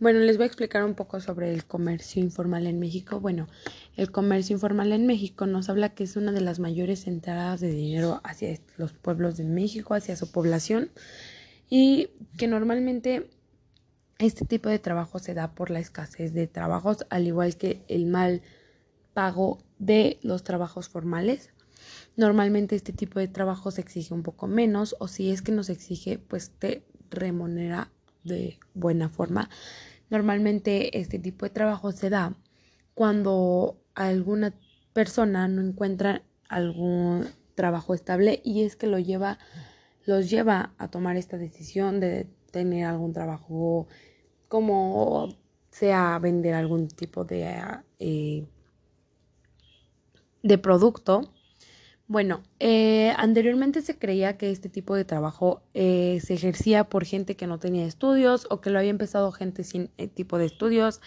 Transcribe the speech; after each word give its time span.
Bueno, 0.00 0.20
les 0.20 0.38
voy 0.38 0.44
a 0.44 0.46
explicar 0.46 0.82
un 0.82 0.94
poco 0.94 1.20
sobre 1.20 1.52
el 1.52 1.66
comercio 1.66 2.22
informal 2.22 2.66
en 2.66 2.78
México. 2.80 3.20
Bueno, 3.20 3.48
el 3.96 4.10
comercio 4.10 4.54
informal 4.54 4.94
en 4.94 5.06
México 5.06 5.44
nos 5.44 5.68
habla 5.68 5.90
que 5.90 6.04
es 6.04 6.16
una 6.16 6.32
de 6.32 6.40
las 6.40 6.58
mayores 6.58 7.06
entradas 7.06 7.60
de 7.60 7.70
dinero 7.70 8.22
hacia 8.24 8.58
los 8.78 8.94
pueblos 8.94 9.36
de 9.36 9.44
México, 9.44 9.92
hacia 9.92 10.16
su 10.16 10.32
población, 10.32 10.90
y 11.68 12.08
que 12.38 12.48
normalmente 12.48 13.28
este 14.18 14.46
tipo 14.46 14.70
de 14.70 14.78
trabajo 14.78 15.18
se 15.18 15.34
da 15.34 15.54
por 15.54 15.68
la 15.68 15.80
escasez 15.80 16.32
de 16.32 16.46
trabajos, 16.46 17.04
al 17.10 17.26
igual 17.26 17.58
que 17.58 17.84
el 17.88 18.06
mal 18.06 18.40
pago 19.12 19.58
de 19.78 20.18
los 20.22 20.44
trabajos 20.44 20.88
formales. 20.88 21.50
Normalmente 22.16 22.74
este 22.74 22.94
tipo 22.94 23.18
de 23.18 23.28
trabajo 23.28 23.70
se 23.70 23.82
exige 23.82 24.14
un 24.14 24.22
poco 24.22 24.46
menos 24.46 24.96
o 24.98 25.08
si 25.08 25.30
es 25.30 25.42
que 25.42 25.52
nos 25.52 25.68
exige, 25.68 26.16
pues 26.16 26.52
te 26.58 26.86
remunera 27.10 27.92
de 28.24 28.58
buena 28.74 29.08
forma 29.08 29.48
Normalmente 30.10 30.98
este 30.98 31.18
tipo 31.18 31.46
de 31.46 31.50
trabajo 31.50 31.92
se 31.92 32.10
da 32.10 32.36
cuando 32.94 33.80
alguna 33.94 34.52
persona 34.92 35.48
no 35.48 35.62
encuentra 35.62 36.22
algún 36.48 37.26
trabajo 37.54 37.94
estable 37.94 38.40
y 38.44 38.64
es 38.64 38.76
que 38.76 38.88
lo 38.88 38.98
lleva, 38.98 39.38
los 40.04 40.28
lleva 40.28 40.74
a 40.78 40.88
tomar 40.88 41.16
esta 41.16 41.38
decisión 41.38 42.00
de 42.00 42.26
tener 42.50 42.86
algún 42.86 43.12
trabajo 43.12 43.86
como 44.48 45.36
sea 45.70 46.18
vender 46.18 46.54
algún 46.54 46.88
tipo 46.88 47.24
de, 47.24 47.54
eh, 48.00 48.44
de 50.42 50.58
producto 50.58 51.32
bueno, 52.10 52.42
eh, 52.58 53.14
anteriormente 53.18 53.82
se 53.82 53.96
creía 53.96 54.36
que 54.36 54.50
este 54.50 54.68
tipo 54.68 54.96
de 54.96 55.04
trabajo 55.04 55.62
eh, 55.74 56.18
se 56.20 56.34
ejercía 56.34 56.82
por 56.82 57.04
gente 57.04 57.36
que 57.36 57.46
no 57.46 57.60
tenía 57.60 57.86
estudios 57.86 58.48
o 58.50 58.60
que 58.60 58.70
lo 58.70 58.80
había 58.80 58.90
empezado 58.90 59.30
gente 59.30 59.62
sin 59.62 59.90
eh, 59.96 60.08
tipo 60.08 60.36
de 60.36 60.46
estudios, 60.46 61.00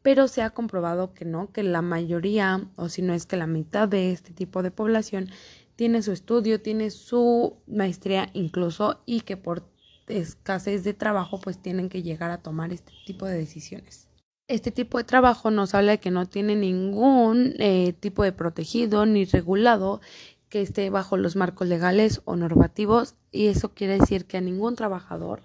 pero 0.00 0.28
se 0.28 0.40
ha 0.40 0.48
comprobado 0.48 1.12
que 1.12 1.26
no, 1.26 1.52
que 1.52 1.62
la 1.62 1.82
mayoría, 1.82 2.70
o 2.76 2.88
si 2.88 3.02
no 3.02 3.12
es 3.12 3.26
que 3.26 3.36
la 3.36 3.46
mitad 3.46 3.86
de 3.86 4.12
este 4.12 4.32
tipo 4.32 4.62
de 4.62 4.70
población 4.70 5.28
tiene 5.76 6.00
su 6.00 6.12
estudio, 6.12 6.58
tiene 6.62 6.90
su 6.90 7.58
maestría 7.66 8.30
incluso 8.32 9.02
y 9.04 9.20
que 9.20 9.36
por 9.36 9.62
escasez 10.06 10.84
de 10.84 10.94
trabajo 10.94 11.38
pues 11.38 11.58
tienen 11.58 11.90
que 11.90 12.02
llegar 12.02 12.30
a 12.30 12.38
tomar 12.38 12.72
este 12.72 12.94
tipo 13.04 13.26
de 13.26 13.36
decisiones. 13.36 14.08
Este 14.48 14.70
tipo 14.70 14.96
de 14.96 15.04
trabajo 15.04 15.50
nos 15.50 15.74
habla 15.74 15.90
de 15.92 15.98
que 15.98 16.12
no 16.12 16.24
tiene 16.24 16.54
ningún 16.54 17.56
tipo 17.98 18.22
de 18.22 18.30
protegido 18.30 19.04
ni 19.04 19.24
regulado 19.24 20.00
que 20.48 20.62
esté 20.62 20.90
bajo 20.90 21.16
los 21.16 21.36
marcos 21.36 21.68
legales 21.68 22.22
o 22.24 22.36
normativos 22.36 23.16
y 23.32 23.46
eso 23.46 23.74
quiere 23.74 23.98
decir 23.98 24.26
que 24.26 24.36
a 24.36 24.40
ningún 24.40 24.76
trabajador 24.76 25.42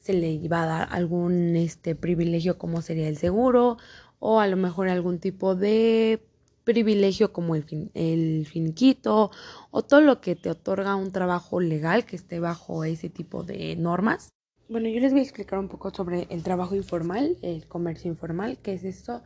se 0.00 0.12
le 0.12 0.48
va 0.48 0.62
a 0.62 0.66
dar 0.66 0.88
algún 0.90 1.56
este 1.56 1.94
privilegio 1.94 2.58
como 2.58 2.82
sería 2.82 3.08
el 3.08 3.16
seguro 3.16 3.78
o 4.18 4.40
a 4.40 4.46
lo 4.46 4.56
mejor 4.56 4.88
algún 4.88 5.18
tipo 5.18 5.54
de 5.54 6.22
privilegio 6.64 7.32
como 7.32 7.54
el, 7.54 7.64
fin, 7.64 7.90
el 7.94 8.46
finiquito 8.46 9.30
o 9.70 9.82
todo 9.82 10.00
lo 10.00 10.20
que 10.20 10.34
te 10.34 10.50
otorga 10.50 10.96
un 10.96 11.12
trabajo 11.12 11.60
legal 11.60 12.06
que 12.06 12.16
esté 12.16 12.40
bajo 12.40 12.84
ese 12.84 13.10
tipo 13.10 13.42
de 13.42 13.76
normas. 13.76 14.30
Bueno, 14.68 14.88
yo 14.88 14.98
les 14.98 15.12
voy 15.12 15.20
a 15.20 15.24
explicar 15.24 15.58
un 15.58 15.68
poco 15.68 15.90
sobre 15.90 16.26
el 16.30 16.42
trabajo 16.42 16.74
informal, 16.74 17.36
el 17.42 17.66
comercio 17.66 18.10
informal, 18.10 18.58
¿qué 18.62 18.72
es 18.72 18.84
esto? 18.84 19.22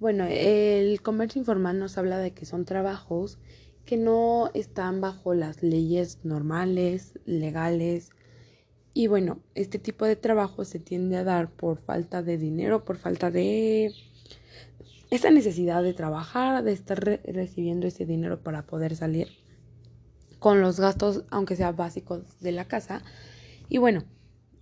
Bueno, 0.00 0.24
el 0.28 1.02
comercio 1.02 1.40
informal 1.40 1.78
nos 1.78 1.98
habla 1.98 2.18
de 2.18 2.30
que 2.30 2.46
son 2.46 2.64
trabajos 2.64 3.38
que 3.88 3.96
no 3.96 4.50
están 4.52 5.00
bajo 5.00 5.32
las 5.32 5.62
leyes 5.62 6.18
normales, 6.22 7.18
legales. 7.24 8.10
Y 8.92 9.06
bueno, 9.06 9.38
este 9.54 9.78
tipo 9.78 10.04
de 10.04 10.14
trabajo 10.14 10.66
se 10.66 10.78
tiende 10.78 11.16
a 11.16 11.24
dar 11.24 11.50
por 11.50 11.78
falta 11.78 12.22
de 12.22 12.36
dinero, 12.36 12.84
por 12.84 12.98
falta 12.98 13.30
de 13.30 13.94
esa 15.08 15.30
necesidad 15.30 15.82
de 15.82 15.94
trabajar, 15.94 16.62
de 16.64 16.72
estar 16.72 17.02
recibiendo 17.24 17.86
ese 17.86 18.04
dinero 18.04 18.42
para 18.42 18.66
poder 18.66 18.94
salir 18.94 19.28
con 20.38 20.60
los 20.60 20.78
gastos, 20.78 21.24
aunque 21.30 21.56
sean 21.56 21.74
básicos 21.74 22.38
de 22.40 22.52
la 22.52 22.66
casa. 22.66 23.02
Y 23.70 23.78
bueno, 23.78 24.04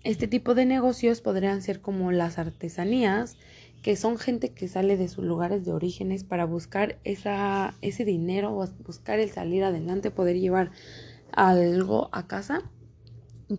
este 0.04 0.28
tipo 0.28 0.54
de 0.54 0.66
negocios 0.66 1.20
podrían 1.20 1.62
ser 1.62 1.80
como 1.80 2.12
las 2.12 2.38
artesanías, 2.38 3.36
que 3.86 3.94
son 3.94 4.18
gente 4.18 4.52
que 4.52 4.66
sale 4.66 4.96
de 4.96 5.06
sus 5.06 5.24
lugares 5.24 5.64
de 5.64 5.72
orígenes 5.72 6.24
para 6.24 6.44
buscar 6.44 6.98
esa, 7.04 7.72
ese 7.82 8.04
dinero, 8.04 8.50
buscar 8.84 9.20
el 9.20 9.30
salir 9.30 9.62
adelante, 9.62 10.10
poder 10.10 10.40
llevar 10.40 10.72
algo 11.30 12.08
a 12.10 12.26
casa. 12.26 12.68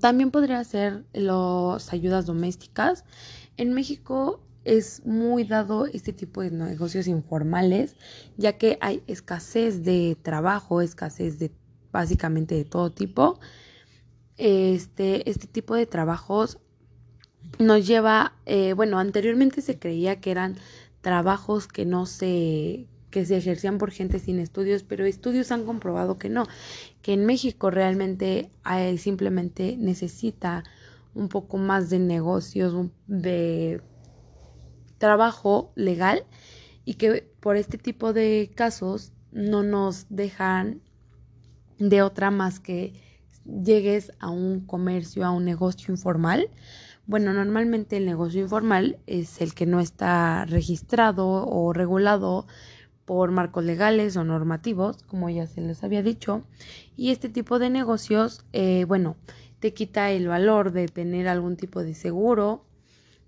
También 0.01 0.31
podría 0.31 0.61
ser 0.65 1.05
las 1.13 1.93
ayudas 1.93 2.25
domésticas. 2.25 3.05
En 3.55 3.71
México 3.71 4.41
es 4.65 5.05
muy 5.05 5.45
dado 5.45 5.85
este 5.85 6.11
tipo 6.11 6.41
de 6.41 6.51
negocios 6.51 7.07
informales, 7.07 7.95
ya 8.35 8.57
que 8.57 8.77
hay 8.81 9.03
escasez 9.07 9.85
de 9.85 10.17
trabajo, 10.23 10.81
escasez 10.81 11.39
de 11.39 11.53
básicamente 11.93 12.53
de 12.53 12.65
todo 12.65 12.91
tipo. 12.91 13.39
Este, 14.35 15.29
este 15.29 15.47
tipo 15.47 15.73
de 15.73 15.85
trabajos 15.85 16.59
nos 17.59 17.85
lleva, 17.87 18.33
eh, 18.45 18.73
bueno, 18.73 18.99
anteriormente 18.99 19.61
se 19.61 19.79
creía 19.79 20.19
que 20.19 20.31
eran 20.31 20.57
trabajos 21.01 21.67
que 21.67 21.85
no 21.85 22.05
se 22.05 22.87
que 23.09 23.25
se 23.25 23.37
ejercían 23.37 23.77
por 23.77 23.91
gente 23.91 24.19
sin 24.19 24.37
estudios, 24.37 24.83
pero 24.83 25.05
estudios 25.05 25.51
han 25.51 25.65
comprobado 25.65 26.17
que 26.17 26.29
no, 26.29 26.45
que 27.01 27.13
en 27.13 27.25
México 27.25 27.71
realmente 27.71 28.51
simplemente 28.97 29.77
necesita 29.77 30.63
un 31.15 31.29
poco 31.29 31.57
más 31.57 31.89
de 31.89 31.99
negocios, 31.99 32.89
de 33.07 33.81
trabajo 34.97 35.71
legal 35.75 36.25
y 36.85 36.95
que 36.95 37.29
por 37.39 37.55
este 37.55 37.77
tipo 37.77 38.13
de 38.13 38.51
casos 38.53 39.13
no 39.31 39.63
nos 39.63 40.05
dejan 40.09 40.81
de 41.79 42.01
otra 42.01 42.29
más 42.29 42.59
que 42.59 42.93
llegues 43.45 44.11
a 44.19 44.29
un 44.29 44.65
comercio, 44.65 45.25
a 45.25 45.31
un 45.31 45.45
negocio 45.45 45.93
informal 45.93 46.49
bueno, 47.07 47.33
normalmente 47.33 47.95
el 47.95 48.05
negocio 48.05 48.41
informal 48.41 48.99
es 49.07 49.39
el 49.41 49.53
que 49.53 49.65
no 49.65 49.79
está 49.79 50.45
registrado 50.45 51.25
o 51.47 51.71
regulado 51.71 52.45
por 53.05 53.31
marcos 53.31 53.63
legales 53.63 54.17
o 54.17 54.25
normativos, 54.25 55.03
como 55.03 55.29
ya 55.29 55.47
se 55.47 55.61
les 55.61 55.85
había 55.85 56.03
dicho. 56.03 56.43
Y 56.97 57.11
este 57.11 57.29
tipo 57.29 57.59
de 57.59 57.69
negocios, 57.69 58.45
eh, 58.51 58.83
bueno, 58.89 59.15
te 59.61 59.73
quita 59.73 60.11
el 60.11 60.27
valor 60.27 60.73
de 60.73 60.89
tener 60.89 61.29
algún 61.29 61.55
tipo 61.55 61.81
de 61.81 61.93
seguro. 61.93 62.65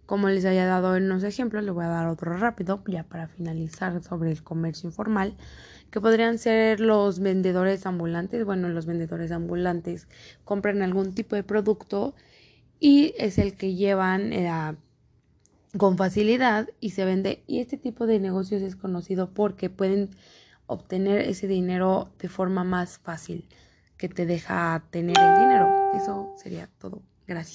Como 0.05 0.27
les 0.27 0.43
había 0.43 0.65
dado 0.65 0.97
en 0.97 1.05
unos 1.05 1.23
ejemplos, 1.23 1.63
le 1.63 1.71
voy 1.71 1.85
a 1.85 1.89
dar 1.89 2.07
otro 2.09 2.35
rápido, 2.35 2.83
ya 2.85 3.03
para 3.03 3.29
finalizar 3.29 4.03
sobre 4.03 4.31
el 4.31 4.43
comercio 4.43 4.89
informal, 4.89 5.37
que 5.89 6.01
podrían 6.01 6.37
ser 6.37 6.81
los 6.81 7.19
vendedores 7.19 7.85
ambulantes. 7.85 8.43
Bueno, 8.43 8.67
los 8.67 8.85
vendedores 8.85 9.31
ambulantes 9.31 10.09
compran 10.43 10.81
algún 10.81 11.13
tipo 11.13 11.37
de 11.37 11.43
producto 11.43 12.13
y 12.79 13.13
es 13.17 13.37
el 13.37 13.55
que 13.55 13.75
llevan 13.75 14.33
eh, 14.33 14.75
con 15.77 15.97
facilidad 15.97 16.69
y 16.79 16.91
se 16.91 17.05
vende. 17.05 17.43
Y 17.47 17.59
este 17.59 17.77
tipo 17.77 18.07
de 18.07 18.19
negocios 18.19 18.61
es 18.61 18.75
conocido 18.75 19.31
porque 19.33 19.69
pueden 19.69 20.09
obtener 20.67 21.21
ese 21.21 21.47
dinero 21.47 22.09
de 22.19 22.29
forma 22.29 22.63
más 22.63 22.99
fácil 22.99 23.47
que 23.97 24.07
te 24.07 24.25
deja 24.25 24.83
tener 24.91 25.17
el 25.19 25.39
dinero. 25.39 25.67
Eso 25.95 26.33
sería 26.37 26.69
todo. 26.79 27.01
Gracias. 27.27 27.47